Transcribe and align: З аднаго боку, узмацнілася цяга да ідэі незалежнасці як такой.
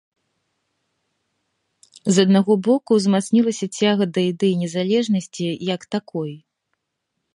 З 2.15 2.25
аднаго 2.27 2.57
боку, 2.67 2.91
узмацнілася 3.01 3.65
цяга 3.79 4.03
да 4.17 4.27
ідэі 4.31 4.59
незалежнасці 4.65 5.43
як 5.75 5.81
такой. 5.99 6.33